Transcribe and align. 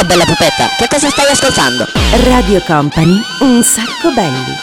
Ciao 0.00 0.08
bella 0.08 0.24
pupetta, 0.24 0.66
che 0.78 0.88
cosa 0.88 1.10
stai 1.10 1.30
ascoltando? 1.30 1.84
Radio 2.24 2.62
Company, 2.62 3.20
un 3.40 3.62
sacco 3.62 4.10
belli. 4.14 4.56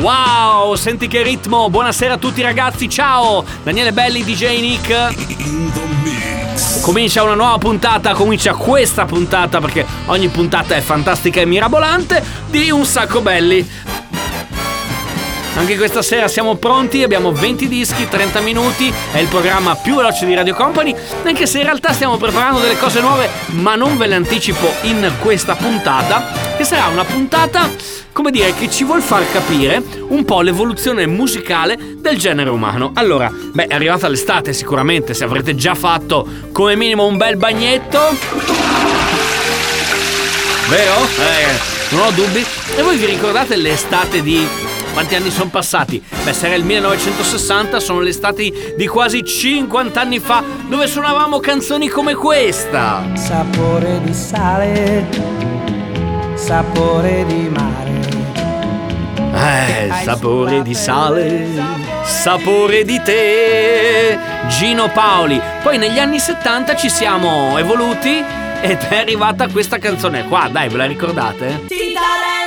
Wow, 0.00 0.74
senti 0.74 1.06
che 1.06 1.22
ritmo! 1.22 1.70
Buonasera 1.70 2.14
a 2.14 2.18
tutti 2.18 2.42
ragazzi, 2.42 2.88
ciao! 2.88 3.44
Daniele 3.62 3.92
Belli, 3.92 4.24
DJ 4.24 4.58
Nick. 4.58 5.14
Comincia 6.80 7.22
una 7.22 7.34
nuova 7.34 7.58
puntata, 7.58 8.14
comincia 8.14 8.54
questa 8.54 9.04
puntata 9.04 9.60
perché 9.60 9.86
ogni 10.06 10.26
puntata 10.26 10.74
è 10.74 10.80
fantastica 10.80 11.40
e 11.40 11.46
mirabolante 11.46 12.20
di 12.48 12.68
Un 12.72 12.84
Sacco 12.84 13.20
Belli. 13.20 13.64
Anche 15.60 15.76
questa 15.76 16.00
sera 16.00 16.26
siamo 16.26 16.54
pronti, 16.54 17.02
abbiamo 17.02 17.32
20 17.32 17.68
dischi, 17.68 18.08
30 18.08 18.40
minuti, 18.40 18.90
è 19.12 19.18
il 19.18 19.26
programma 19.26 19.76
più 19.76 19.94
veloce 19.94 20.24
di 20.24 20.34
Radio 20.34 20.54
Company, 20.54 20.96
anche 21.22 21.46
se 21.46 21.58
in 21.58 21.64
realtà 21.64 21.92
stiamo 21.92 22.16
preparando 22.16 22.60
delle 22.60 22.78
cose 22.78 23.02
nuove, 23.02 23.28
ma 23.48 23.74
non 23.74 23.98
ve 23.98 24.06
le 24.06 24.14
anticipo 24.14 24.72
in 24.84 25.12
questa 25.20 25.56
puntata, 25.56 26.56
che 26.56 26.64
sarà 26.64 26.86
una 26.86 27.04
puntata, 27.04 27.68
come 28.10 28.30
dire, 28.30 28.54
che 28.54 28.70
ci 28.70 28.84
vuol 28.84 29.02
far 29.02 29.30
capire 29.30 29.82
un 30.08 30.24
po' 30.24 30.40
l'evoluzione 30.40 31.06
musicale 31.06 31.76
del 31.98 32.16
genere 32.16 32.48
umano. 32.48 32.92
Allora, 32.94 33.30
beh, 33.30 33.66
è 33.66 33.74
arrivata 33.74 34.08
l'estate 34.08 34.54
sicuramente, 34.54 35.12
se 35.12 35.24
avrete 35.24 35.54
già 35.54 35.74
fatto 35.74 36.26
come 36.52 36.74
minimo 36.74 37.04
un 37.04 37.18
bel 37.18 37.36
bagnetto. 37.36 37.98
Vero? 40.68 40.94
Eh, 41.18 41.94
non 41.94 42.06
ho 42.06 42.10
dubbi. 42.12 42.42
E 42.76 42.82
voi 42.82 42.96
vi 42.96 43.04
ricordate 43.04 43.56
l'estate 43.56 44.22
di 44.22 44.68
quanti 44.92 45.14
anni 45.14 45.30
sono 45.30 45.50
passati? 45.50 46.02
Beh, 46.24 46.32
se 46.32 46.46
era 46.46 46.54
il 46.54 46.64
1960, 46.64 47.80
sono 47.80 48.00
le 48.00 48.10
estati 48.10 48.52
di 48.76 48.86
quasi 48.86 49.24
50 49.24 50.00
anni 50.00 50.18
fa, 50.18 50.42
dove 50.68 50.86
suonavamo 50.86 51.38
canzoni 51.40 51.88
come 51.88 52.14
questa. 52.14 53.02
Sapore 53.14 54.00
di 54.02 54.14
sale, 54.14 55.06
sapore 56.34 57.24
di 57.26 57.48
mare. 57.48 57.98
Eh, 59.32 59.90
sapore 60.04 60.62
di 60.62 60.74
sale, 60.74 61.48
sapore 62.04 62.84
di 62.84 63.00
te. 63.02 64.18
Gino 64.48 64.90
Paoli. 64.90 65.40
Poi 65.62 65.78
negli 65.78 65.98
anni 65.98 66.18
70 66.18 66.74
ci 66.76 66.90
siamo 66.90 67.56
evoluti 67.56 68.22
ed 68.60 68.78
è 68.88 68.96
arrivata 68.96 69.48
questa 69.48 69.78
canzone 69.78 70.26
qua. 70.26 70.48
Dai, 70.50 70.68
ve 70.68 70.76
la 70.76 70.86
ricordate? 70.86 71.64
Tintarella 71.68 72.30
di 72.34 72.39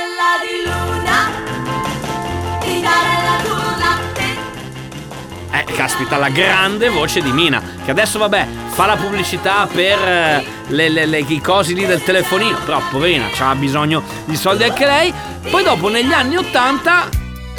Eh, 5.56 5.64
caspita, 5.72 6.16
la 6.16 6.30
grande 6.30 6.88
voce 6.88 7.22
di 7.22 7.30
Mina, 7.30 7.62
che 7.84 7.92
adesso 7.92 8.18
vabbè 8.18 8.46
fa 8.70 8.86
la 8.86 8.96
pubblicità 8.96 9.68
per 9.72 9.98
eh, 10.02 10.44
le, 10.66 10.88
le- 10.88 11.06
le- 11.06 11.20
i 11.20 11.40
cosi 11.40 11.74
lì 11.74 11.86
del 11.86 12.02
telefonino, 12.02 12.58
però 12.64 12.80
poverina, 12.90 13.26
ha 13.38 13.54
bisogno 13.54 14.02
di 14.24 14.34
soldi 14.36 14.64
anche 14.64 14.84
lei. 14.84 15.14
Poi 15.48 15.62
dopo 15.62 15.88
negli 15.88 16.12
anni 16.12 16.36
80 16.36 17.08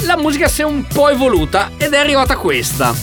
la 0.00 0.16
musica 0.18 0.46
si 0.46 0.60
è 0.60 0.64
un 0.64 0.84
po' 0.86 1.08
evoluta 1.08 1.70
ed 1.78 1.94
è 1.94 1.98
arrivata 1.98 2.36
questa. 2.36 2.94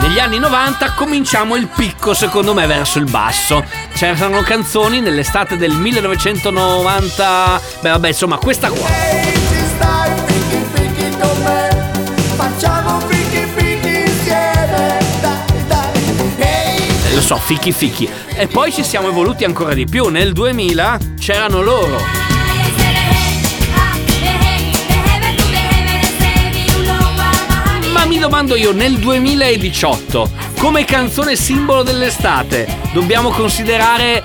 Negli 0.00 0.18
anni 0.18 0.38
90 0.38 0.92
cominciamo 0.92 1.56
il 1.56 1.66
picco 1.66 2.14
secondo 2.14 2.54
me 2.54 2.66
verso 2.66 2.98
il 2.98 3.10
basso. 3.10 3.64
C'erano 3.96 4.42
canzoni 4.42 5.00
nell'estate 5.00 5.56
del 5.56 5.72
1990, 5.72 7.60
beh 7.80 7.88
vabbè 7.88 8.08
insomma 8.08 8.36
questa 8.36 8.68
qua. 8.68 8.86
Ehi 8.88 9.36
lo 17.16 17.22
so, 17.22 17.36
fichi 17.36 17.72
fichi. 17.72 18.06
E 18.34 18.46
poi 18.46 18.70
ci 18.70 18.84
siamo 18.84 19.08
evoluti 19.08 19.44
ancora 19.44 19.72
di 19.72 19.86
più. 19.86 20.08
Nel 20.08 20.32
2000 20.32 20.98
c'erano 21.18 21.62
loro. 21.62 21.98
Ma 27.92 28.04
mi 28.04 28.18
domando 28.18 28.54
io, 28.56 28.72
nel 28.72 28.98
2018, 28.98 30.30
come 30.58 30.84
canzone 30.84 31.34
simbolo 31.36 31.82
dell'estate, 31.82 32.75
dobbiamo 32.96 33.28
considerare 33.28 34.24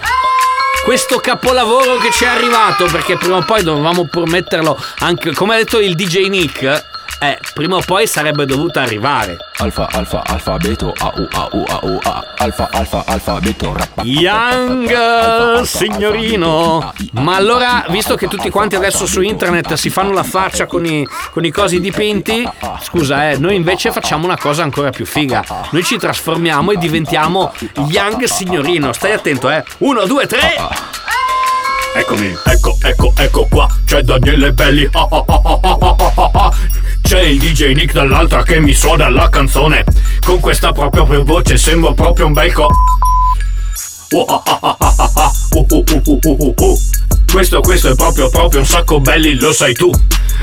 questo 0.85 1.19
capolavoro 1.19 1.97
che 1.97 2.09
ci 2.09 2.23
è 2.23 2.27
arrivato? 2.27 2.85
Perché 2.85 3.17
prima 3.17 3.35
o 3.35 3.43
poi 3.43 3.63
dovevamo 3.63 4.05
pur 4.05 4.29
metterlo 4.29 4.81
anche, 4.99 5.33
come 5.33 5.55
ha 5.55 5.57
detto 5.57 5.77
il 5.81 5.93
DJ 5.93 6.29
Nick, 6.29 6.85
eh, 7.23 7.37
prima 7.53 7.75
o 7.75 7.81
poi 7.85 8.07
sarebbe 8.07 8.47
dovuta 8.47 8.81
arrivare. 8.81 9.37
Alfa, 9.57 9.87
alfa, 9.91 10.23
alfabeto, 10.25 10.91
au, 10.97 11.27
au, 11.31 11.63
au, 11.67 11.87
u 11.91 11.99
a. 12.01 12.23
Alfa, 12.37 12.69
alfa, 12.71 13.03
alfabeto, 13.05 13.71
rappa. 13.73 14.01
Young 14.01 15.61
signorino. 15.61 16.91
Ma 17.11 17.35
allora, 17.35 17.85
visto 17.89 18.15
che 18.15 18.27
tutti 18.27 18.49
quanti 18.49 18.75
adesso 18.75 19.05
su 19.05 19.21
internet 19.21 19.75
si 19.75 19.91
fanno 19.91 20.13
la 20.13 20.23
faccia 20.23 20.65
con 20.65 20.83
i, 20.83 21.07
con 21.31 21.45
i 21.45 21.51
cosi 21.51 21.79
dipinti, 21.79 22.49
scusa, 22.81 23.29
eh, 23.29 23.37
noi 23.37 23.53
invece 23.53 23.91
facciamo 23.91 24.25
una 24.25 24.39
cosa 24.39 24.63
ancora 24.63 24.89
più 24.89 25.05
figa. 25.05 25.45
Noi 25.69 25.83
ci 25.83 25.99
trasformiamo 25.99 26.71
e 26.71 26.77
diventiamo 26.77 27.53
Young 27.87 28.23
signorino. 28.23 28.93
Stai 28.93 29.11
attento, 29.11 29.47
eh. 29.51 29.63
Uno, 29.77 30.07
due, 30.07 30.25
tre. 30.25 30.55
Eccomi, 31.93 32.33
ecco, 32.45 32.77
ecco, 32.81 33.13
ecco 33.17 33.47
qua, 33.49 33.67
c'è 33.85 34.01
Daniele 34.01 34.53
Belli, 34.53 34.87
ah, 34.93 35.07
ah, 35.11 35.25
ah, 35.27 35.41
ah, 35.43 35.59
ah, 35.61 35.95
ah, 36.15 36.31
ah 36.33 36.51
c'è 37.11 37.23
il 37.23 37.39
DJ 37.39 37.73
Nick 37.73 37.91
dall'altra 37.91 38.41
che 38.41 38.61
mi 38.61 38.73
suona 38.73 39.09
la 39.09 39.27
canzone, 39.27 39.83
con 40.25 40.39
questa 40.39 40.71
proprio 40.71 41.05
per 41.05 41.23
voce 41.23 41.57
sembro 41.57 41.93
proprio 41.93 42.27
un 42.27 42.31
bel 42.31 42.53
co... 42.53 42.67
Questo, 47.29 47.59
questo 47.59 47.89
è 47.91 47.95
proprio, 47.95 48.29
proprio 48.29 48.61
un 48.61 48.65
sacco 48.65 49.01
belli, 49.01 49.37
lo 49.37 49.51
sai 49.51 49.73
tu. 49.73 49.91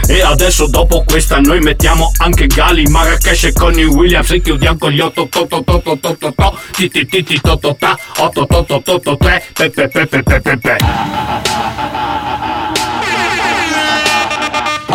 E 0.09 0.21
adesso 0.21 0.67
dopo 0.67 1.05
questa 1.07 1.39
noi 1.39 1.61
mettiamo 1.61 2.13
anche 2.19 2.47
Gali, 2.47 2.87
Marrakesh 2.87 3.45
e 3.45 3.53
Connie 3.55 3.87
Williams 3.87 4.31
e 4.33 4.43
chiudiamo 4.43 4.77
con 4.77 4.91
gli 4.91 5.01
8 5.01 5.23
8 5.23 5.49
8 5.51 5.65
8 5.65 5.91
8 5.91 6.19
8 6.21 6.59
ti 6.73 6.91
ti 6.91 7.07
ti 7.07 7.25
ti 7.25 7.41
to 7.41 7.59
to 7.59 7.75
ta. 7.79 7.99
8 8.19 8.41
8 8.43 8.75
8 8.75 8.93
8 8.93 9.17
3 9.17 9.43
pe 9.55 9.71
pe 9.71 9.89
pe 9.89 10.07
pe 10.07 10.23
pe 10.23 10.41
pe 10.41 10.57
pe 10.59 10.77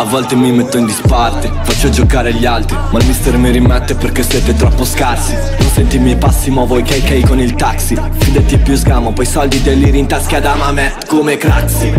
A 0.04 0.06
volte 0.06 0.36
mi 0.36 0.52
metto 0.52 0.76
in 0.76 0.84
disparte, 0.84 1.50
faccio 1.62 1.88
giocare 1.88 2.34
gli 2.34 2.44
altri, 2.44 2.76
ma 2.90 2.98
il 2.98 3.06
mister 3.06 3.38
mi 3.38 3.50
rimette 3.50 3.94
perché 3.94 4.22
siete 4.22 4.54
troppo 4.54 4.84
scarsi. 4.84 5.32
Non 5.32 5.70
senti 5.72 5.96
i 5.96 5.98
miei 5.98 6.16
passi, 6.16 6.50
muovo 6.50 6.76
i 6.76 6.82
KK 6.82 7.26
con 7.26 7.40
il 7.40 7.54
taxi. 7.54 7.98
Fidati 8.18 8.58
più 8.58 8.76
sgamo, 8.76 9.14
poi 9.14 9.24
soldi 9.24 9.62
dell'iri 9.62 9.98
in 9.98 10.06
tasca 10.06 10.40
da 10.40 10.56
mamet 10.56 11.06
come 11.06 11.38
crazzi. 11.38 11.90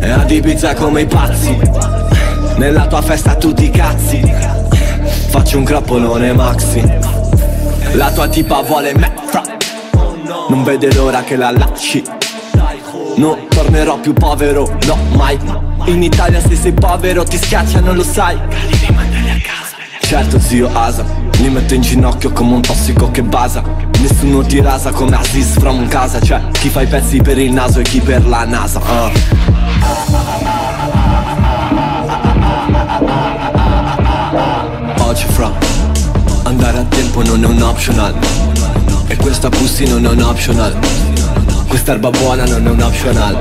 E 0.00 0.08
ad 0.08 0.30
Ibiza 0.30 0.74
come 0.74 1.00
i 1.00 1.06
pazzi. 1.06 1.58
Nella 2.58 2.86
tua 2.86 3.02
festa 3.02 3.34
tutti 3.34 3.68
cazzi. 3.70 4.22
Faccio 5.30 5.58
un 5.58 5.64
grappolone 5.64 6.32
maxi. 6.32 6.80
La 7.94 8.12
tua 8.12 8.28
tipa 8.28 8.62
vuole 8.62 8.94
me, 8.94 9.12
fra. 9.26 9.42
Non 10.48 10.62
vede 10.62 10.94
l'ora 10.94 11.24
che 11.24 11.34
la 11.34 11.50
lasci. 11.50 12.04
Non 13.16 13.48
tornerò 13.48 13.98
più 13.98 14.12
povero, 14.12 14.78
no 14.86 14.96
mai 15.16 15.36
In 15.86 16.02
Italia 16.02 16.40
se 16.40 16.54
sei 16.56 16.72
povero 16.72 17.24
ti 17.24 17.36
schiacciano 17.36 17.92
lo 17.92 18.02
sai. 18.02 18.38
Certo 20.00 20.40
zio 20.40 20.68
Asa 20.72 21.04
Li 21.38 21.48
metto 21.48 21.74
in 21.74 21.82
ginocchio 21.82 22.32
come 22.32 22.54
un 22.54 22.60
tossico 22.60 23.10
che 23.10 23.22
basa. 23.22 23.62
Nessuno 24.00 24.42
ti 24.42 24.60
rasa 24.60 24.90
come 24.90 25.16
Aziz 25.16 25.58
from 25.58 25.88
casa. 25.88 26.20
Cioè 26.20 26.42
chi 26.52 26.68
fa 26.68 26.82
i 26.82 26.86
pezzi 26.86 27.20
per 27.22 27.38
il 27.38 27.52
naso 27.52 27.80
e 27.80 27.82
chi 27.82 28.00
per 28.00 28.26
la 28.26 28.44
NASA 28.44 28.80
ah. 28.84 29.10
Oggi 34.98 35.24
fra 35.28 35.50
Andare 36.44 36.78
a 36.78 36.84
tempo 36.84 37.22
non 37.24 37.42
è 37.42 37.46
un 37.46 37.62
optional. 37.62 38.14
E 39.06 39.16
questa 39.16 39.48
pussy 39.48 39.86
non 39.88 40.04
è 40.04 40.08
un 40.08 40.22
optional. 40.22 40.76
Quest'erba 41.66 42.10
buona 42.10 42.44
non 42.44 42.66
è 42.66 42.70
un 42.70 42.80
optional 42.80 43.38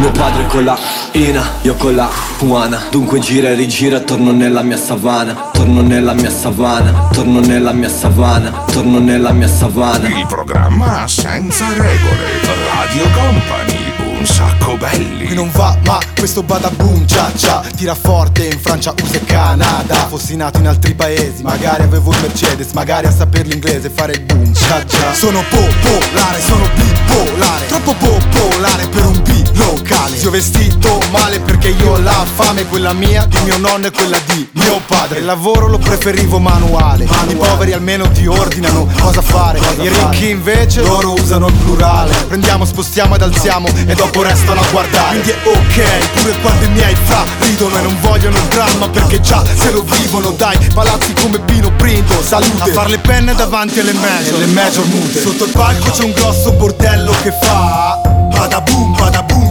Mio 0.00 0.12
padre 0.12 0.46
con 0.46 0.64
la 0.64 0.78
ina, 1.12 1.46
io 1.60 1.74
con 1.74 1.94
la 1.94 2.08
puana 2.38 2.84
Dunque 2.90 3.18
gira 3.18 3.50
e 3.50 3.54
rigira, 3.54 4.00
torno 4.00 4.32
nella 4.32 4.62
mia 4.62 4.78
savana. 4.78 5.50
Torno 5.52 5.82
nella 5.82 6.14
mia 6.14 6.30
savana, 6.30 7.08
torno 7.12 7.40
nella 7.40 7.72
mia 7.72 7.90
savana 7.90 8.64
Torno 8.72 8.98
nella 8.98 9.32
mia 9.32 9.46
savana. 9.46 10.08
Il 10.08 10.26
programma 10.26 11.06
senza 11.06 11.66
regole. 11.68 12.40
Radio 12.72 13.10
Company, 13.10 13.92
un 14.18 14.24
sacco 14.24 14.78
belli. 14.78 15.26
Qui 15.26 15.34
non 15.34 15.50
va 15.52 15.76
ma 15.84 15.98
questo 16.16 16.42
bada 16.42 16.70
boom 16.70 17.06
cia 17.06 17.30
cia 17.36 17.62
Tira 17.76 17.94
forte 17.94 18.46
in 18.46 18.58
Francia, 18.58 18.94
USA 19.02 19.16
e 19.16 19.24
Canada. 19.24 19.94
Fossi 20.08 20.34
nato 20.34 20.60
in 20.60 20.66
altri 20.66 20.94
paesi 20.94 21.42
Magari 21.42 21.82
avevo 21.82 22.10
il 22.10 22.18
Mercedes 22.20 22.72
Magari 22.72 23.06
a 23.06 23.10
saper 23.10 23.46
l'inglese 23.46 23.90
fare 23.90 24.12
il 24.12 24.20
boom 24.20 24.54
cia 24.54 24.82
cia 24.86 25.12
Sono 25.12 25.42
popolare, 25.50 26.40
sono 26.40 26.66
bipolare. 26.74 27.66
Troppo 27.66 27.94
popolare 27.94 28.86
per 28.86 29.04
un 29.04 29.22
B 29.22 29.39
locale. 29.64 30.16
Zio 30.16 30.30
vestito 30.30 31.00
male 31.10 31.40
perché 31.40 31.68
io 31.68 31.92
ho 31.92 31.98
la 31.98 32.24
fame 32.34 32.66
Quella 32.66 32.92
mia, 32.92 33.26
di 33.26 33.38
mio 33.44 33.58
nonno 33.58 33.86
e 33.86 33.90
quella 33.90 34.18
di 34.26 34.48
mio 34.52 34.80
padre. 34.86 35.20
Il 35.20 35.24
lavoro 35.24 35.66
lo 35.66 35.78
preferivo 35.78 36.38
manuale, 36.38 37.04
I 37.28 37.34
poveri 37.34 37.72
almeno 37.72 38.08
ti 38.10 38.26
ordinano 38.26 38.86
cosa 39.00 39.22
fare. 39.22 39.58
I 39.80 39.88
ricchi 39.88 40.30
invece 40.30 40.82
loro 40.82 41.12
usano 41.12 41.48
il 41.48 41.52
plurale. 41.54 42.14
Prendiamo, 42.28 42.64
spostiamo 42.64 43.14
ed 43.14 43.22
alziamo 43.22 43.68
e 43.86 43.94
dopo 43.94 44.22
restano 44.22 44.60
a 44.60 44.64
guardare. 44.70 45.20
Quindi 45.20 45.30
è 45.30 45.36
ok, 45.44 46.20
pure 46.20 46.38
quando 46.40 46.64
i 46.64 46.70
miei 46.70 46.94
fra 47.04 47.24
ridono 47.40 47.78
E 47.78 47.82
non 47.82 47.96
vogliono 48.00 48.36
il 48.36 48.44
dramma 48.48 48.88
perché 48.88 49.20
già 49.20 49.42
se 49.54 49.70
lo 49.72 49.82
vivono 49.82 50.30
Dai, 50.30 50.56
palazzi 50.72 51.12
come 51.14 51.38
Pino 51.40 51.72
Printo, 51.76 52.22
salute. 52.22 52.70
A 52.70 52.72
far 52.72 52.88
le 52.88 52.98
penne 52.98 53.34
davanti 53.34 53.80
alle 53.80 53.92
major, 53.92 54.38
le 54.38 54.46
major 54.46 54.84
mute. 54.86 55.20
Sotto 55.20 55.44
il 55.44 55.52
palco 55.52 55.90
c'è 55.90 56.04
un 56.04 56.12
grosso 56.12 56.52
bordello 56.52 57.14
che 57.22 57.32
fa 57.42 58.00
Bada 58.30 58.60
boom, 58.62 58.96
bada 58.96 59.22
boom, 59.22 59.49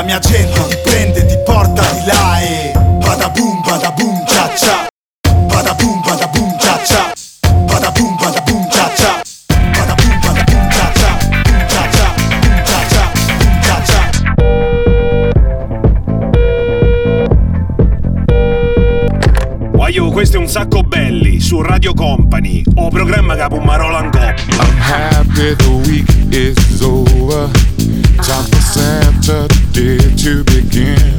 La 0.00 0.06
mia 0.06 0.18
gente 0.18 0.66
ti 0.66 0.76
prende, 0.82 1.26
ti 1.26 1.36
porta 1.44 1.82
di 1.92 2.06
là 2.06 2.40
e 2.40 2.72
Bada 3.00 3.28
boom, 3.28 3.60
bada 3.60 3.90
boom, 3.90 4.24
cia 4.24 4.48
cia 4.56 4.88
Bada 5.46 5.74
boom, 5.74 6.00
bada 6.00 6.26
boom, 6.28 6.56
cia 6.58 6.80
cia 6.82 7.12
Bada 7.66 7.90
boom, 7.90 8.16
bada 8.16 8.40
boom, 8.40 8.66
cia 8.70 8.90
cia 8.96 9.20
Bada 9.46 9.94
boom, 9.94 10.18
bada 10.20 10.42
boom, 10.44 10.70
cia 10.70 10.90
cia 10.94 11.18
Boom, 11.44 11.66
cia 11.68 11.90
cia, 11.92 12.08
boom, 12.40 12.64
cia 12.64 12.80
cia, 12.88 13.04
boom, 13.36 13.60
cia 13.60 13.76
cia 13.84 14.08
Guaio, 19.70 20.08
questo 20.12 20.36
è 20.38 20.40
un 20.40 20.48
sacco 20.48 20.80
belli 20.80 21.40
su 21.40 21.60
Radio 21.60 21.92
Company. 21.92 22.62
O 22.76 22.88
programma 22.88 23.34
che 23.34 23.60
Marola 23.60 24.02
in 24.02 24.10
coppa. 24.10 24.34
I'm 24.62 24.78
happy 24.78 25.54
the 25.56 25.68
week 25.86 26.08
is 26.30 26.59
to 30.30 30.44
begin. 30.44 31.18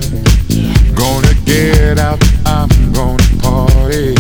Gonna 0.96 1.34
get 1.44 2.00
out, 2.00 2.18
I'm 2.46 2.70
gonna 2.94 3.28
party. 3.44 4.16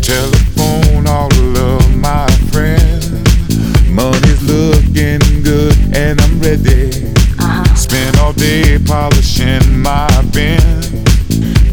Telephone 0.00 1.04
all 1.08 1.32
of 1.58 1.82
my 1.98 2.28
friends. 2.52 3.10
Money's 3.90 4.42
looking 4.42 5.18
good 5.42 5.74
and 5.96 6.20
I'm 6.20 6.38
ready. 6.40 7.10
Uh-huh. 7.40 7.74
Spend 7.74 8.16
all 8.18 8.32
day 8.32 8.78
polishing 8.78 9.66
my 9.82 10.06
bin. 10.32 10.62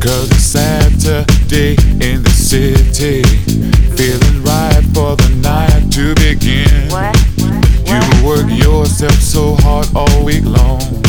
Cause 0.02 0.32
it's 0.32 0.50
Saturday 0.58 1.78
in 2.02 2.24
the 2.24 2.34
city. 2.34 3.22
Feeling 3.98 4.42
right 4.42 4.84
for 4.96 5.16
the 5.16 5.30
night 5.44 5.92
to 5.92 6.16
begin. 6.26 6.90
what 6.90 7.16
You 7.86 8.02
work 8.26 8.50
yourself 8.50 9.20
so 9.22 9.56
hard 9.60 9.88
all 9.96 10.26
week 10.26 10.46
long. 10.46 11.07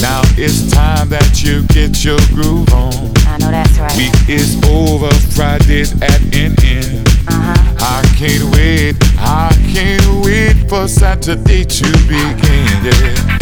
Now 0.00 0.22
it's 0.36 0.68
time 0.72 1.08
that 1.10 1.44
you 1.44 1.62
get 1.68 2.04
your 2.04 2.18
groove 2.34 2.68
on. 2.74 2.92
I 3.24 3.38
know 3.38 3.50
that's 3.52 3.78
right. 3.78 3.96
Week 3.96 4.12
is 4.28 4.58
over, 4.66 5.14
Friday's 5.30 5.92
at 6.02 6.20
an 6.34 6.58
end. 6.66 7.06
Uh-huh. 7.28 7.54
I 7.78 8.02
can't 8.18 8.42
wait, 8.56 8.96
I 9.16 9.54
can't 9.72 10.24
wait 10.24 10.68
for 10.68 10.88
Saturday 10.88 11.64
to 11.64 11.86
begin. 12.10 12.66
Yeah. 12.82 13.38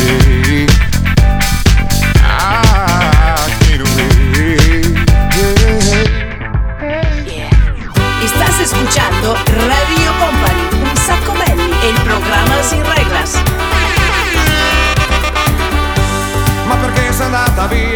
vida. 17.68 17.93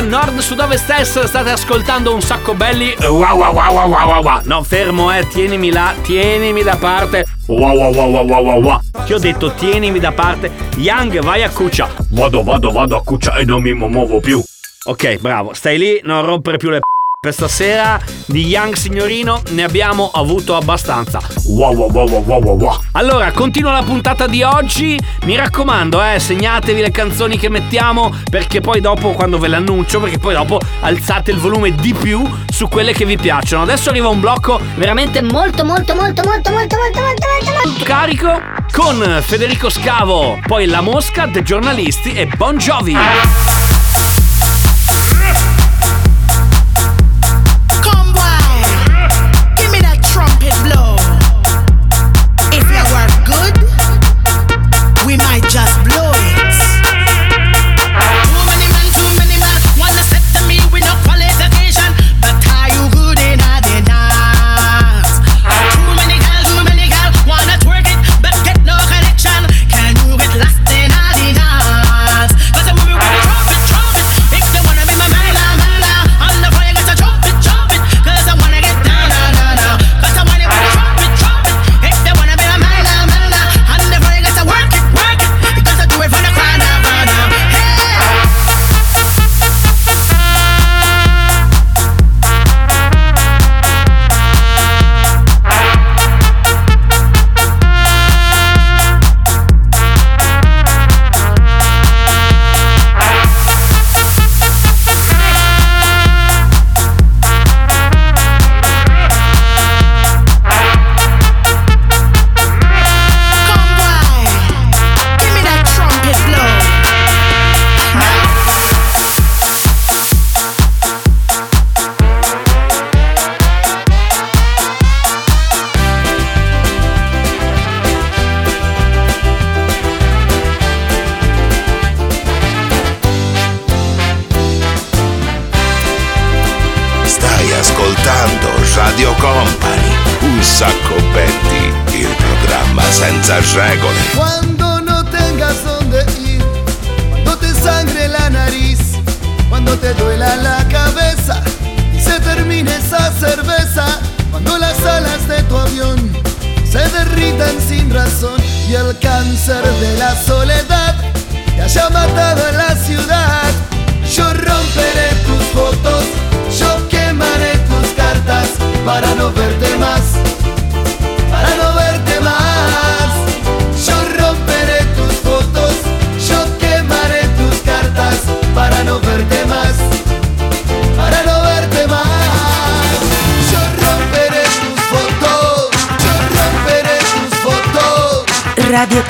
883, 0.00 0.08
questa 0.08 0.08
era 0.08 0.08
Nord 0.08 0.38
Sud 0.38 0.60
Ovest 0.60 0.90
Est, 0.90 1.24
state 1.24 1.50
ascoltando 1.50 2.14
un 2.14 2.22
sacco 2.22 2.54
belli. 2.54 2.94
Wow 3.00 3.36
wow 3.36 3.52
wow 3.52 3.72
wow 3.72 3.88
wow 3.88 4.06
wow 4.08 4.22
wow. 4.22 4.40
No, 4.44 4.62
fermo 4.62 5.12
eh, 5.12 5.26
tienimi 5.26 5.70
là, 5.70 5.94
tienimi 6.02 6.62
da 6.62 6.76
parte. 6.76 7.26
Wow 7.46 7.76
wow 7.76 7.94
wow 7.94 8.10
wow 8.10 8.26
wow 8.26 8.44
wow 8.44 8.62
wow. 8.62 8.80
Ti 9.04 9.12
ho 9.12 9.18
detto 9.18 9.52
tienimi 9.52 9.98
da 9.98 10.12
parte. 10.12 10.50
Young, 10.76 11.20
vai 11.20 11.42
a 11.42 11.50
cuccia. 11.50 11.88
Vado, 12.10 12.42
vado, 12.42 12.70
vado 12.72 12.96
a 12.96 13.02
cuccia 13.02 13.34
e 13.34 13.44
non 13.44 13.60
mi 13.60 13.72
muovo 13.74 14.20
più. 14.20 14.42
Ok, 14.84 15.18
bravo, 15.18 15.52
stai 15.52 15.78
lì, 15.78 16.00
non 16.04 16.24
rompere 16.24 16.56
più 16.56 16.70
le 16.70 16.80
p. 16.80 16.89
Per 17.22 17.34
stasera 17.34 18.00
di 18.24 18.46
Young 18.46 18.74
Signorino 18.74 19.42
ne 19.50 19.62
abbiamo 19.62 20.10
avuto 20.10 20.56
abbastanza. 20.56 21.20
Wow 21.48 21.74
wow 21.74 21.90
wow 21.90 22.08
wow 22.08 22.42
wow 22.42 22.58
wow. 22.58 22.80
Allora, 22.92 23.30
continua 23.32 23.72
la 23.72 23.82
puntata 23.82 24.26
di 24.26 24.42
oggi. 24.42 24.98
Mi 25.24 25.36
raccomando, 25.36 26.02
eh, 26.02 26.18
segnatevi 26.18 26.80
le 26.80 26.90
canzoni 26.90 27.36
che 27.36 27.50
mettiamo 27.50 28.10
perché 28.30 28.62
poi 28.62 28.80
dopo 28.80 29.10
quando 29.12 29.36
ve 29.36 29.48
le 29.48 29.56
annuncio, 29.56 30.00
perché 30.00 30.16
poi 30.16 30.32
dopo 30.32 30.60
alzate 30.80 31.30
il 31.30 31.36
volume 31.36 31.74
di 31.74 31.92
più 31.92 32.26
su 32.50 32.68
quelle 32.68 32.94
che 32.94 33.04
vi 33.04 33.18
piacciono. 33.18 33.64
Adesso 33.64 33.90
arriva 33.90 34.08
un 34.08 34.20
blocco 34.20 34.58
veramente 34.76 35.20
Molto, 35.20 35.62
molto, 35.62 35.94
molto, 35.94 36.22
molto, 36.24 36.52
molto, 36.52 36.78
molto, 36.78 36.78
molto, 36.78 37.00
molto, 37.02 37.68
molto. 37.68 37.84
carico 37.84 38.40
con 38.72 39.20
Federico 39.20 39.68
Scavo, 39.68 40.38
poi 40.46 40.64
La 40.64 40.80
Mosca, 40.80 41.28
The 41.30 41.42
Giornalisti 41.42 42.14
e 42.14 42.24
Bon 42.34 42.56
Jovi. 42.56 42.96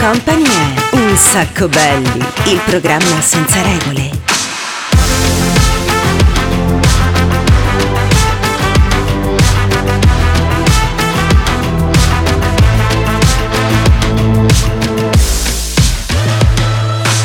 Company 0.01 0.45
è 0.45 0.97
Un 0.97 1.15
sacco 1.15 1.69
belli, 1.69 2.25
il 2.47 2.61
programma 2.65 3.21
senza 3.21 3.61
regole. 3.61 4.11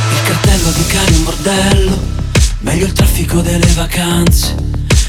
Il 0.10 0.24
cartello 0.26 0.72
di 0.72 0.86
cari 0.88 1.14
un 1.14 1.24
bordello, 1.24 2.00
meglio 2.60 2.88
il 2.88 2.92
traffico 2.92 3.40
delle 3.40 3.72
vacanze, 3.72 4.54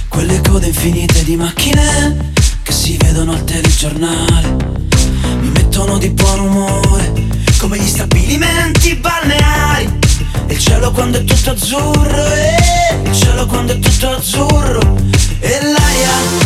quelle 0.07 0.41
code 0.41 0.69
infinite 0.69 1.25
di 1.25 1.35
macchine 1.35 2.31
che 2.63 2.71
si 2.71 2.97
vedono 2.97 3.33
al 3.33 3.43
telegiornale, 3.43 4.66
azzurro, 11.57 12.35
e 12.35 13.01
il 13.03 13.13
cielo 13.15 13.47
quando 13.47 13.73
è 13.73 13.79
tutto 13.79 14.11
azzurro, 14.11 14.97
e 15.41 15.59
l'aria 15.63 16.46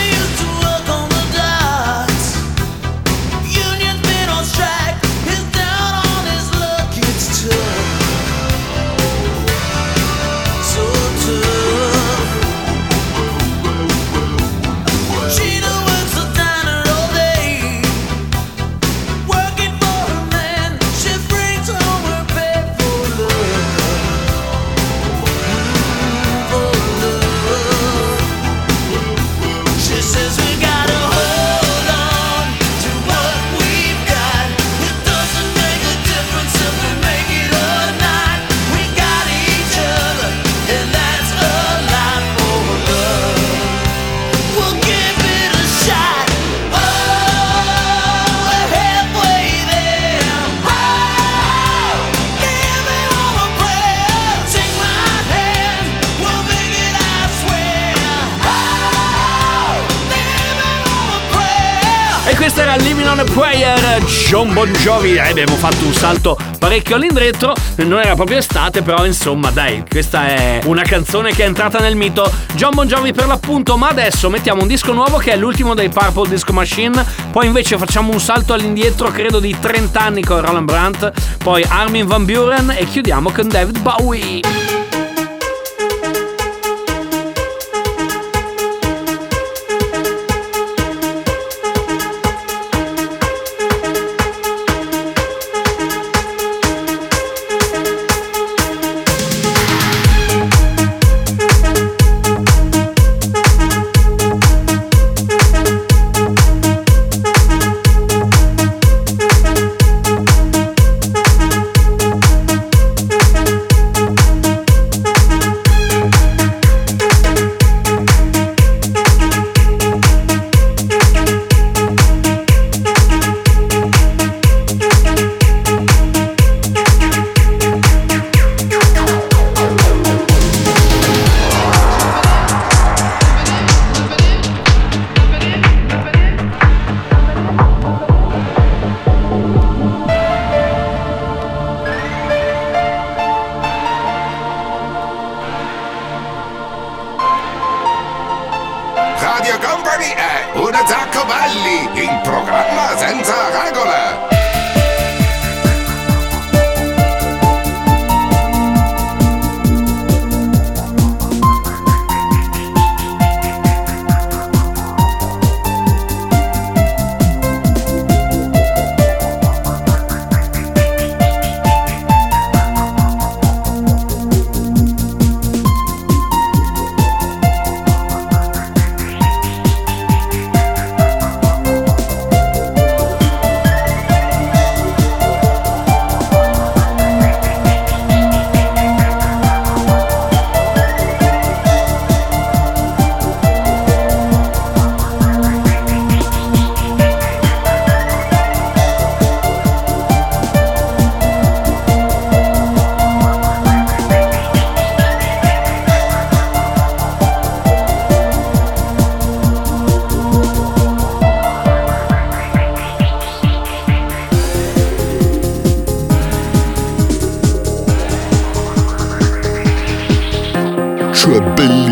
Prayer, 63.33 64.03
John 64.27 64.53
Bon 64.53 64.69
Jovi. 64.71 65.15
Eh, 65.15 65.19
abbiamo 65.19 65.55
fatto 65.55 65.85
un 65.85 65.93
salto 65.93 66.37
parecchio 66.59 66.95
all'indietro. 66.95 67.53
Non 67.77 67.99
era 67.99 68.13
proprio 68.15 68.37
estate, 68.37 68.81
però 68.81 69.05
insomma, 69.05 69.51
dai, 69.51 69.83
questa 69.89 70.27
è 70.27 70.61
una 70.65 70.81
canzone 70.81 71.33
che 71.33 71.43
è 71.43 71.45
entrata 71.45 71.79
nel 71.79 71.95
mito. 71.95 72.29
John 72.55 72.71
Bon 72.73 72.87
Jovi 72.87 73.13
per 73.13 73.27
l'appunto, 73.27 73.77
ma 73.77 73.89
adesso 73.89 74.29
mettiamo 74.29 74.61
un 74.61 74.67
disco 74.67 74.93
nuovo 74.93 75.17
che 75.17 75.31
è 75.31 75.37
l'ultimo 75.37 75.73
dei 75.73 75.89
Purple 75.89 76.29
Disco 76.29 76.53
Machine. 76.53 77.05
Poi 77.31 77.47
invece 77.47 77.77
facciamo 77.77 78.11
un 78.11 78.19
salto 78.19 78.53
all'indietro, 78.53 79.09
credo 79.09 79.39
di 79.39 79.55
30 79.57 79.99
anni 79.99 80.23
con 80.23 80.41
Roland 80.41 80.65
Brandt. 80.65 81.11
Poi 81.37 81.65
Armin 81.67 82.05
Van 82.05 82.25
Buren 82.25 82.75
e 82.77 82.85
chiudiamo 82.85 83.31
con 83.31 83.47
David 83.47 83.79
Bowie. 83.79 84.60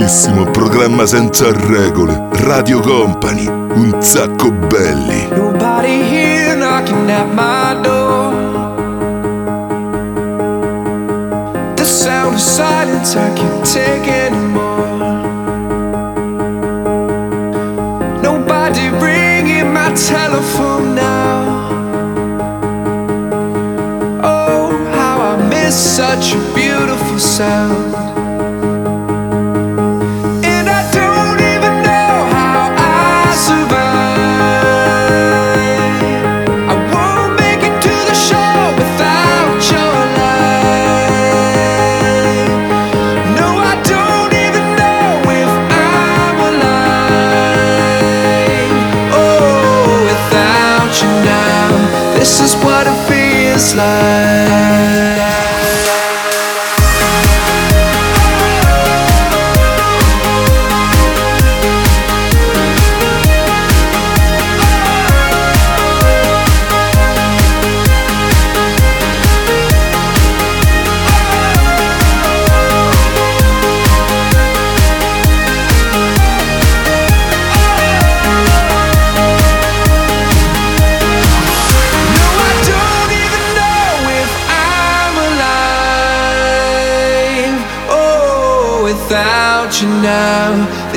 Bellissimo 0.10 0.46
programma 0.46 1.06
senza 1.06 1.52
regole. 1.52 2.30
Radio 2.32 2.80
Company, 2.80 3.46
un 3.46 3.96
sacco 4.00 4.50
belli. 4.52 5.28
Nobody 5.30 6.02
here 6.02 6.56
knocking 6.56 7.12
at 7.12 7.28
my 7.32 7.80
door. 7.84 8.34
The 11.76 11.84
sound 11.84 12.34
of 12.34 12.40
silence 12.40 13.16
I 13.16 13.32
can't 13.36 13.64
take 13.64 14.10
anymore. 14.10 15.28
Nobody 18.24 18.90
ringing 19.00 19.72
my 19.72 19.92
telephone 19.94 20.96
now. 20.96 21.70
Oh, 24.24 24.72
how 24.92 25.22
I 25.22 25.48
miss 25.50 25.76
such 25.76 26.34
a 26.34 26.40
beautiful 26.56 27.20
sound. 27.20 27.89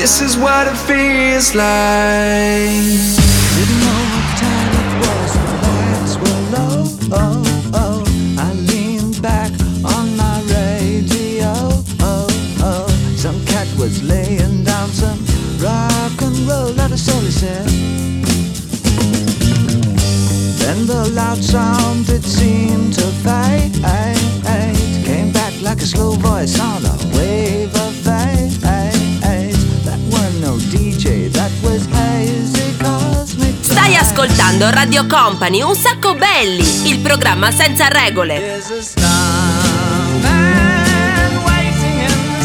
This 0.02 0.20
is 0.20 0.36
what 0.36 0.66
it 0.66 0.76
feels 0.90 1.54
like. 1.54 2.90
Didn't 3.56 3.80
know 3.86 4.00
what 4.12 4.28
time 4.42 4.72
it 4.82 4.92
was, 5.02 5.30
the 5.44 5.54
lights 5.64 6.14
were 6.22 6.42
low. 6.54 6.76
Oh, 7.22 7.42
oh. 7.72 8.02
I 8.36 8.52
leaned 8.70 9.22
back 9.22 9.52
on 9.84 10.16
my 10.16 10.38
radio. 10.56 11.52
Oh, 12.00 12.26
oh. 12.68 12.88
Some 13.16 13.38
cat 13.46 13.68
was 13.78 14.02
laying 14.02 14.64
down 14.64 14.88
some 14.88 15.20
rock 15.62 16.20
and 16.20 16.36
roll. 16.48 16.72
A 16.80 16.98
soul 16.98 17.20
he 17.20 17.30
said. 17.30 17.68
Then 20.58 20.84
the 20.84 21.10
loud 21.14 21.38
sound 21.38 22.08
it 22.08 22.24
seemed 22.24 22.94
to 22.94 23.06
fade. 23.24 23.74
Came 25.06 25.30
back 25.32 25.54
like 25.62 25.78
a 25.78 25.86
slow 25.86 26.12
voice 26.12 26.58
on 26.60 26.84
a 26.86 26.91
ascoltando 34.22 34.70
Radio 34.70 35.04
Company, 35.08 35.62
un 35.62 35.74
sacco 35.74 36.14
belli, 36.14 36.88
il 36.88 37.00
programma 37.00 37.50
senza 37.50 37.88
regole. 37.88 38.60
man 40.20 41.42
waiting 41.44 42.08
in 42.08 42.38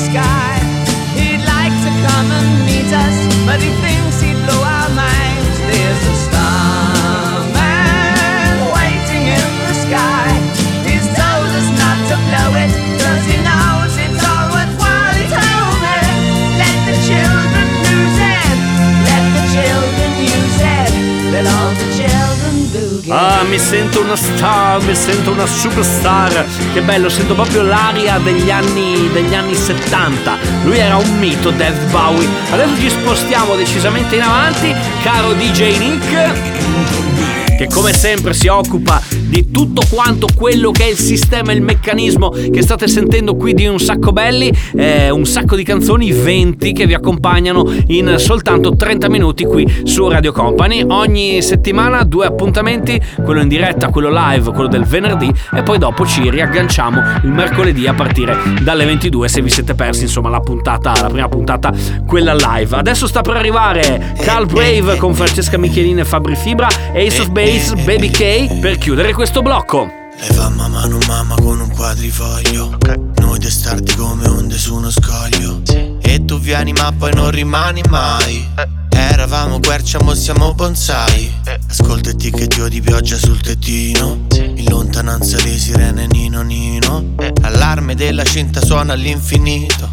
Ah, 23.09 23.43
mi 23.43 23.57
sento 23.57 24.01
una 24.01 24.17
star, 24.17 24.83
mi 24.83 24.93
sento 24.93 25.31
una 25.31 25.45
superstar. 25.45 26.45
Che 26.73 26.81
bello, 26.81 27.07
sento 27.07 27.35
proprio 27.35 27.61
l'aria 27.61 28.17
degli 28.17 28.51
anni, 28.51 29.09
degli 29.13 29.33
anni 29.33 29.55
70. 29.55 30.37
Lui 30.63 30.77
era 30.77 30.97
un 30.97 31.17
mito, 31.17 31.51
David 31.51 31.89
Bowie. 31.89 32.27
Adesso 32.51 32.75
ci 32.77 32.89
spostiamo 32.89 33.55
decisamente 33.55 34.15
in 34.15 34.23
avanti, 34.23 34.75
caro 35.03 35.31
DJ 35.33 35.77
Nick. 35.77 37.46
Che 37.57 37.67
come 37.73 37.91
sempre 37.91 38.33
si 38.33 38.47
occupa 38.47 39.01
di 39.09 39.49
tutto 39.49 39.81
quanto 39.89 40.27
quello 40.35 40.69
che 40.69 40.83
è 40.83 40.89
il 40.89 40.97
sistema, 40.97 41.51
il 41.51 41.63
meccanismo 41.63 42.29
che 42.29 42.61
state 42.61 42.87
sentendo 42.87 43.35
qui 43.35 43.55
di 43.55 43.65
Un 43.65 43.79
Sacco 43.79 44.11
Belli, 44.11 44.53
eh, 44.75 45.09
un 45.09 45.25
sacco 45.25 45.55
di 45.55 45.63
canzoni, 45.63 46.11
20 46.11 46.71
che 46.71 46.85
vi 46.85 46.93
accompagnano 46.93 47.65
in 47.87 48.15
soltanto 48.19 48.75
30 48.75 49.09
minuti 49.09 49.43
qui 49.43 49.81
su 49.85 50.07
Radio 50.07 50.31
Company. 50.31 50.85
Ogni 50.87 51.41
settimana 51.41 52.03
due 52.03 52.27
appuntamenti, 52.27 53.01
quello 53.23 53.41
in 53.41 53.47
diretta, 53.47 53.89
quello 53.89 54.11
live, 54.11 54.51
quello 54.51 54.69
del 54.69 54.83
venerdì 54.83 55.33
e 55.51 55.63
poi 55.63 55.79
dopo 55.79 56.05
ci 56.05 56.29
riagganciamo 56.29 57.01
il 57.23 57.31
mercoledì 57.31 57.87
a 57.87 57.95
partire 57.95 58.37
dalle 58.61 58.85
22 58.85 59.27
se 59.27 59.41
vi 59.41 59.49
siete 59.49 59.73
persi 59.73 60.03
insomma 60.03 60.29
la 60.29 60.41
puntata, 60.41 60.93
la 61.01 61.09
prima 61.09 61.27
puntata, 61.27 61.73
quella 62.05 62.35
live. 62.35 62.75
Adesso 62.75 63.07
sta 63.07 63.21
per 63.21 63.35
arrivare 63.35 64.13
Carl 64.21 64.45
Brave 64.45 64.97
con 64.97 65.15
Francesca 65.15 65.57
Michelin 65.57 65.97
e 65.97 66.05
Fabri 66.05 66.35
Fibra, 66.35 66.67
Ace 66.93 67.21
of 67.21 67.29
Base, 67.29 67.46
Baby 67.47 68.09
K 68.09 68.59
per 68.59 68.77
chiudere 68.77 69.13
questo 69.13 69.41
blocco. 69.41 69.89
Lei 70.19 70.33
fa 70.33 70.49
mamma 70.49 70.85
non 70.85 70.99
mamma 71.07 71.35
con 71.35 71.61
un 71.61 71.69
quadrifoglio. 71.69 72.77
Noi 73.21 73.39
testardi 73.39 73.95
come 73.95 74.27
onde 74.27 74.57
su 74.57 74.75
uno 74.75 74.91
scoglio 74.91 75.61
E 76.01 76.25
tu 76.25 76.39
vieni 76.39 76.73
ma 76.73 76.91
poi 76.91 77.13
non 77.13 77.31
rimani 77.31 77.81
mai. 77.87 78.45
Eravamo 78.89 79.61
quercia, 79.61 80.03
mo 80.03 80.13
siamo 80.13 80.53
bonsai. 80.55 81.33
Ascoltati 81.69 82.31
che 82.31 82.47
dio 82.47 82.67
di 82.67 82.81
pioggia 82.81 83.15
sul 83.15 83.39
tettino. 83.39 84.25
In 84.35 84.65
lontananza 84.67 85.37
le 85.41 85.57
sirene 85.57 86.05
nino 86.05 86.41
nino. 86.41 87.15
L'allarme 87.39 87.95
della 87.95 88.25
cinta 88.25 88.59
suona 88.59 88.91
all'infinito. 88.91 89.89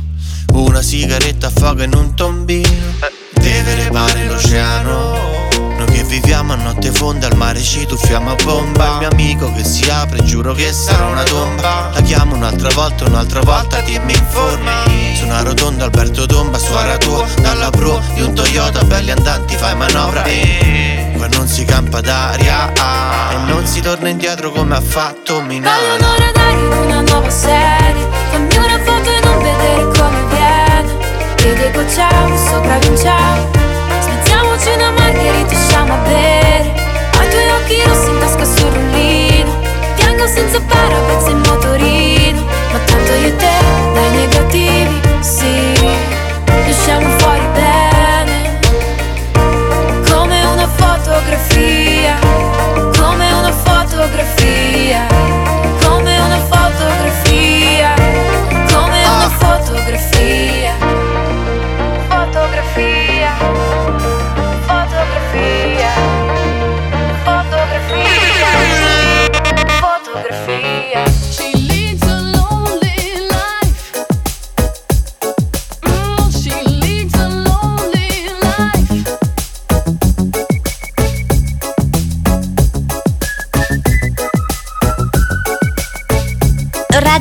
Una 0.54 0.82
sigaretta 0.82 1.46
affoga 1.46 1.84
in 1.84 1.94
un 1.94 2.16
tombino. 2.16 2.98
Deve 3.32 3.74
repare 3.76 4.26
l'oceano. 4.26 5.33
Viviamo 6.06 6.52
a 6.52 6.56
notte 6.56 6.92
fonda 6.92 7.26
al 7.26 7.36
mare 7.36 7.60
ci 7.60 7.86
tuffiamo 7.86 8.30
a 8.32 8.34
bomba. 8.42 8.84
Il 8.92 8.96
mio 8.98 9.08
amico 9.10 9.52
che 9.52 9.64
si 9.64 9.88
apre, 9.90 10.22
giuro 10.22 10.52
che 10.54 10.72
sarà 10.72 11.06
una 11.06 11.22
tomba. 11.24 11.90
La 11.92 12.00
chiamo 12.02 12.34
un'altra 12.36 12.68
volta, 12.74 13.04
un'altra 13.04 13.40
volta, 13.40 13.80
dimmi 13.80 14.12
informi. 14.12 15.16
Su 15.16 15.24
una 15.24 15.42
rotonda 15.42 15.84
Alberto 15.84 16.26
Tomba, 16.26 16.58
suora 16.58 16.96
tua 16.98 17.24
Dalla 17.40 17.70
pro 17.70 18.00
di 18.14 18.22
un 18.22 18.34
Toyota, 18.34 18.82
belli 18.84 19.10
andanti, 19.10 19.56
fai 19.56 19.74
manovra. 19.76 20.22
E 20.24 21.12
qua 21.16 21.26
non 21.28 21.46
si 21.48 21.64
campa 21.64 22.00
d'aria. 22.00 22.72
Ah, 22.78 23.32
E 23.32 23.36
non 23.50 23.66
si 23.66 23.80
torna 23.80 24.08
indietro 24.08 24.50
come 24.50 24.76
ha 24.76 24.80
fatto 24.80 25.34
Voglio 25.34 25.46
Milano 25.46 25.94
un'ora 25.98 26.30
d'aria 26.32 26.64
in 26.64 26.72
una 26.84 27.00
nuova 27.00 27.30
serie. 27.30 28.06
Fammi 28.30 28.56
una 28.56 28.78
foto 28.84 29.10
e 29.10 29.20
non 29.24 29.38
vedere 29.42 29.98
come 29.98 30.24
viene. 30.28 30.92
Vedi 31.36 31.70
gocciamo, 31.72 32.36
sopra 32.36 32.78
vinciamo. 32.78 33.62
Spezziamoci 34.00 34.68
una 34.76 34.90
margherita, 34.90 35.03
Piango 40.24 40.28
senza 40.28 40.60
parabens 40.62 41.23
in 41.23 41.23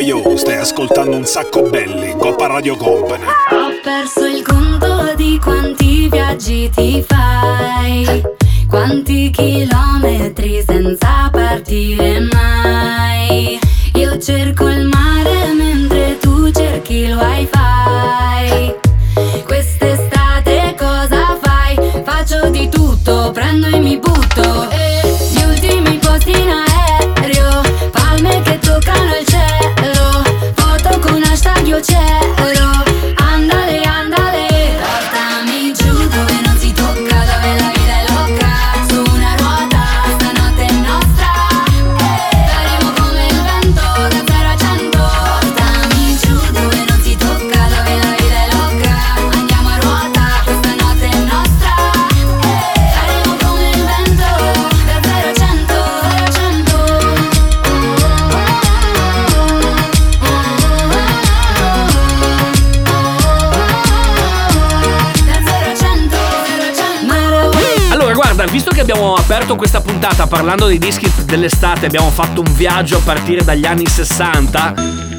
Yo, 0.00 0.36
stai 0.36 0.56
ascoltando 0.56 1.16
un 1.16 1.24
sacco 1.24 1.62
belli, 1.62 2.14
Coppa 2.18 2.46
Radio 2.46 2.76
Company. 2.76 3.24
Ho 3.24 3.80
perso 3.82 4.26
il 4.26 4.42
conto 4.42 5.14
di 5.16 5.40
quanti 5.42 6.08
viaggi 6.10 6.68
ti 6.68 7.02
fai, 7.06 8.22
quanti 8.68 9.30
chilometri 9.30 10.62
senza 10.66 11.30
partire 11.32 12.20
mai. 12.20 13.58
Io 13.94 14.18
cerco 14.18 14.68
il 14.68 14.88
mare 14.88 15.54
mentre 15.54 16.18
tu 16.18 16.50
cerchi 16.50 16.96
il 16.96 17.14
wifi. 17.16 18.74
Quest'estate 19.44 20.74
cosa 20.76 21.38
fai? 21.40 21.78
Faccio 22.04 22.50
di 22.50 22.68
tutto, 22.68 23.30
prendo 23.32 23.68
e 23.68 23.78
mi 23.78 23.96
butto. 23.96 24.68
Gli 24.70 24.93
aperto 69.34 69.56
questa 69.56 69.80
puntata 69.80 70.28
parlando 70.28 70.66
dei 70.66 70.78
dischi 70.78 71.10
dell'estate, 71.24 71.86
abbiamo 71.86 72.08
fatto 72.10 72.40
un 72.40 72.54
viaggio 72.54 72.98
a 72.98 73.00
partire 73.00 73.42
dagli 73.42 73.66
anni 73.66 73.84
60. 73.84 74.74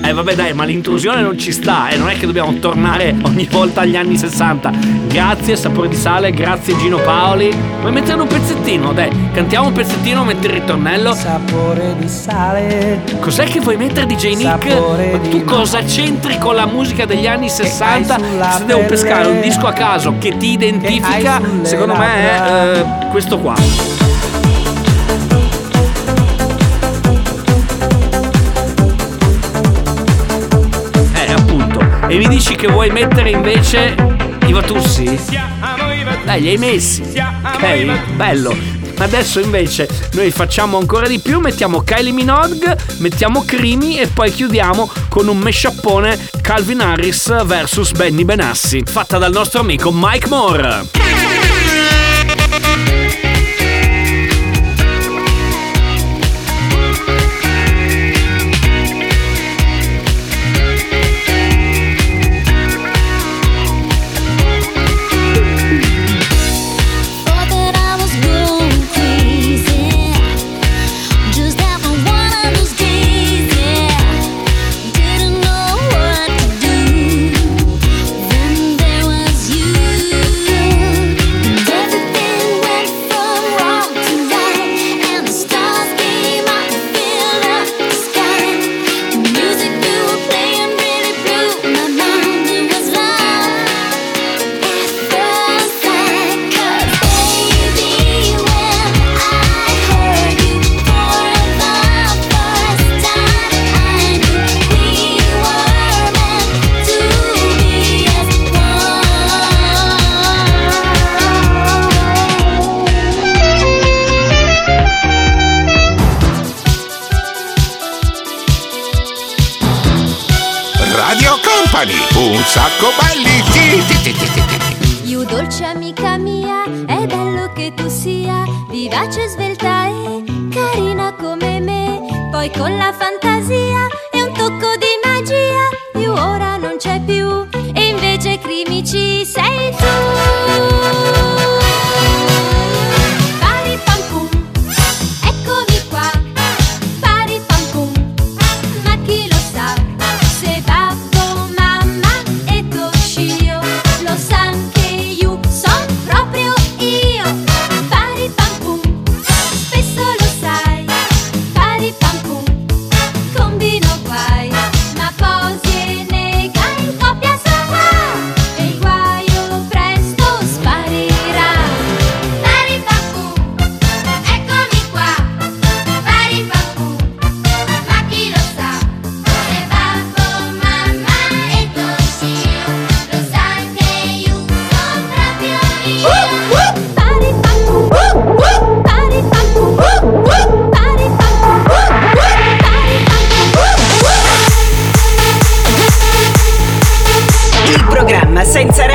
Eh 0.06 0.14
vabbè 0.14 0.36
dai, 0.36 0.54
ma 0.54 0.64
l'intrusione 0.64 1.22
non 1.22 1.38
ci 1.38 1.52
sta 1.52 1.90
e 1.90 1.98
non 1.98 2.10
è 2.10 2.18
che 2.18 2.26
dobbiamo 2.26 2.58
tornare 2.60 3.14
ogni 3.24 3.46
volta 3.52 3.82
agli 3.82 3.98
anni 3.98 4.16
60. 4.16 4.72
Grazie 5.08 5.58
Sapore 5.58 5.90
di 5.90 5.98
Sale, 5.98 6.32
grazie 6.32 6.78
Gino 6.78 6.98
Paoli. 7.00 7.54
Vuoi 7.82 7.92
mettere 7.92 8.22
un 8.22 8.28
pezzettino? 8.28 8.94
Dai, 8.94 9.10
cantiamo 9.34 9.68
un 9.68 9.74
pezzettino, 9.74 10.24
metti 10.24 10.46
il 10.46 10.54
ritornello. 10.54 11.14
Sapore 11.14 11.96
di 12.00 12.08
sale. 12.08 13.02
Cos'è 13.20 13.44
che 13.44 13.60
vuoi 13.60 13.76
mettere 13.76 14.06
DJ 14.06 14.36
Nick? 14.36 14.70
Sapore 14.70 15.12
Ma 15.12 15.28
tu 15.28 15.44
cosa 15.44 15.82
c'entri 15.82 16.38
con 16.38 16.56
la 16.56 16.66
musica 16.66 17.06
degli 17.06 17.28
anni 17.28 17.50
60? 17.50 18.18
sulla 18.18 18.52
Se 18.52 18.66
devo 18.66 18.86
pescare 18.86 19.28
un 19.28 19.42
disco 19.42 19.68
a 19.68 19.74
caso 19.74 20.16
che 20.20 20.38
ti 20.38 20.52
identifica, 20.52 21.42
secondo 21.64 21.96
me 21.96 22.14
è 22.14 22.80
eh, 22.80 23.08
questo 23.10 23.40
qua. 23.40 23.85
E 32.16 32.18
mi 32.18 32.30
dici 32.30 32.56
che 32.56 32.68
vuoi 32.68 32.92
mettere 32.92 33.30
invece 33.30 33.94
i 34.48 34.54
Vatussi? 34.54 35.20
Dai, 36.24 36.40
li 36.40 36.48
hai 36.48 36.58
messi. 36.58 37.02
Ok, 37.02 38.14
bello. 38.16 38.56
Adesso 38.98 39.42
invece 39.42 39.90
noi 40.14 40.32
facciamo 40.32 40.78
ancora 40.78 41.10
di 41.10 41.20
più, 41.20 41.42
mettiamo 41.42 41.82
Kylie 41.82 42.14
Minogue, 42.14 42.78
mettiamo 43.00 43.44
Crimi 43.44 43.98
e 43.98 44.08
poi 44.08 44.32
chiudiamo 44.32 44.90
con 45.10 45.28
un 45.28 45.40
meshappone 45.40 46.18
Calvin 46.42 46.80
Harris 46.80 47.44
vs 47.44 47.92
Benny 47.92 48.24
Benassi, 48.24 48.84
fatta 48.86 49.18
dal 49.18 49.34
nostro 49.34 49.60
amico 49.60 49.92
Mike 49.94 50.30
Moore. 50.30 51.05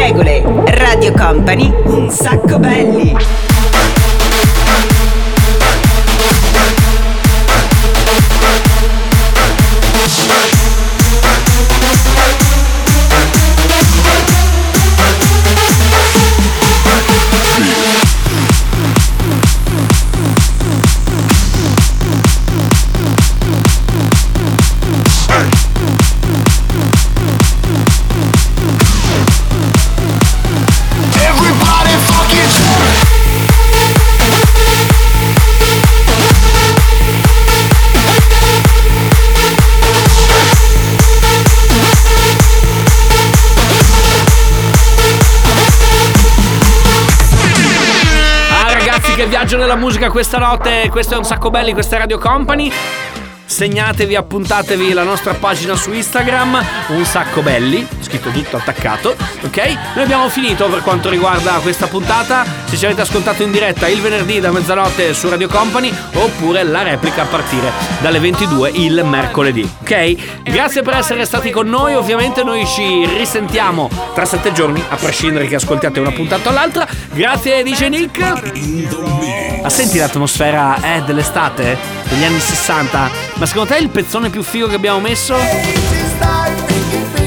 Regole. 0.00 0.42
Radio 0.66 1.12
Company, 1.12 1.72
un 1.84 2.10
sacco 2.10 2.58
belli. 2.58 3.49
Viaggio 49.50 49.66
nella 49.66 49.80
musica 49.80 50.10
questa 50.10 50.38
notte, 50.38 50.88
questo 50.90 51.14
è 51.14 51.16
un 51.16 51.24
sacco 51.24 51.50
belli, 51.50 51.72
questa 51.72 51.96
è 51.96 51.98
Radio 51.98 52.18
Company. 52.18 52.70
Segnatevi, 53.50 54.14
appuntatevi 54.14 54.92
la 54.92 55.02
nostra 55.02 55.34
pagina 55.34 55.74
su 55.74 55.92
Instagram, 55.92 56.64
un 56.90 57.04
sacco 57.04 57.42
belli, 57.42 57.84
scritto 57.98 58.30
tutto 58.30 58.56
attaccato, 58.56 59.16
ok? 59.42 59.56
Noi 59.96 60.04
abbiamo 60.04 60.28
finito 60.28 60.68
per 60.68 60.82
quanto 60.82 61.10
riguarda 61.10 61.54
questa 61.54 61.88
puntata. 61.88 62.44
Se 62.66 62.76
ci 62.76 62.84
avete 62.84 63.00
ascoltato 63.00 63.42
in 63.42 63.50
diretta 63.50 63.88
il 63.88 64.00
venerdì 64.00 64.38
da 64.38 64.52
mezzanotte 64.52 65.12
su 65.14 65.28
Radio 65.28 65.48
Company 65.48 65.92
oppure 66.14 66.62
la 66.62 66.82
replica 66.82 67.22
a 67.22 67.26
partire 67.26 67.72
dalle 68.00 68.20
22 68.20 68.70
il 68.70 69.02
mercoledì, 69.04 69.68
ok? 69.80 70.42
Grazie 70.44 70.82
per 70.82 70.94
essere 70.94 71.24
stati 71.24 71.50
con 71.50 71.68
noi, 71.68 71.96
ovviamente 71.96 72.44
noi 72.44 72.64
ci 72.64 73.04
risentiamo 73.04 73.90
tra 74.14 74.26
sette 74.26 74.52
giorni, 74.52 74.80
a 74.88 74.94
prescindere 74.94 75.48
che 75.48 75.56
ascoltiate 75.56 75.98
una 75.98 76.12
puntata 76.12 76.50
o 76.50 76.52
l'altra. 76.52 76.86
Grazie 77.12 77.64
DJ 77.64 77.88
Nick. 77.88 79.60
Ma 79.60 79.68
senti 79.68 79.98
l'atmosfera 79.98 80.96
eh, 80.96 81.02
dell'estate, 81.02 81.99
degli 82.10 82.24
anni 82.24 82.40
60? 82.40 83.10
Ma 83.34 83.46
secondo 83.46 83.72
te 83.72 83.78
il 83.78 83.88
pezzone 83.88 84.28
più 84.28 84.42
figo 84.42 84.66
che 84.66 84.74
abbiamo 84.74 85.00
messo? 85.00 85.36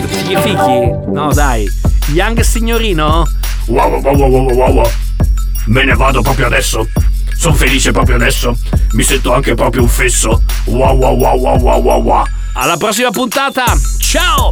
Fighi 0.08 0.36
fighi? 0.38 0.92
No 1.12 1.32
dai. 1.34 1.68
Young 2.10 2.40
signorino? 2.42 3.26
Wow, 3.68 4.02
wow, 4.02 4.16
wow, 4.16 4.30
wow, 4.30 4.54
wow, 4.54 4.74
wow. 4.74 4.90
Me 5.68 5.86
ne 5.86 5.96
vado 5.96 6.22
proprio 6.22 6.48
adesso. 6.48 6.88
Sono 7.36 7.56
felice 7.56 7.92
proprio 7.92 8.18
adesso. 8.18 8.56
Mi 8.92 9.04
sento 9.04 9.34
anche 9.34 9.56
proprio 9.56 9.82
un 9.84 9.88
fesso. 9.88 10.44
Wow, 10.66 10.98
wow, 10.98 11.18
wow, 11.18 11.40
wow, 11.40 11.82
wow, 11.82 12.02
wow. 12.04 12.24
Alla 12.54 12.78
prossima 12.78 13.10
puntata. 13.10 13.64
Ciao! 14.00 14.52